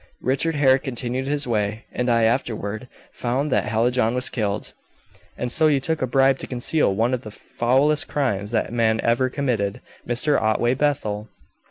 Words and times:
Richard 0.23 0.55
Hare 0.55 0.79
continued 0.79 1.27
his 1.27 1.45
way, 1.45 1.85
and 1.91 2.09
I 2.09 2.23
afterward 2.23 2.87
found 3.11 3.51
that 3.51 3.65
Hallijohn 3.65 4.15
was 4.15 4.29
killed." 4.31 4.73
"And 5.37 5.51
so 5.51 5.67
you 5.67 5.79
took 5.79 6.01
a 6.01 6.07
bribe 6.07 6.39
to 6.39 6.47
conceal 6.47 6.95
one 6.95 7.13
of 7.13 7.21
the 7.21 7.29
foulest 7.29 8.07
crimes 8.07 8.49
that 8.49 8.73
man 8.73 8.99
ever 9.03 9.29
committed, 9.29 9.79
Mr. 10.07 10.41
Otway 10.41 10.73
Bethel!" 10.73 11.29